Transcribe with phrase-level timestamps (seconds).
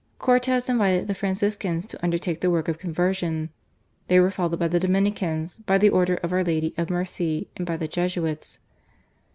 [0.17, 3.51] Cortes invited the Franciscans to undertake the work of conversion.
[4.07, 7.67] They were followed by the Dominicans, by the Order of Our Lady of Mercy and
[7.67, 8.57] by the Jesuits.